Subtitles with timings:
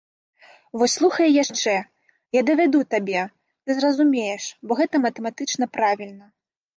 [0.81, 1.73] Вось слухай яшчэ,
[2.37, 3.21] я давяду табе,
[3.65, 6.27] ты зразумееш, бо гэта матэматычна правільна.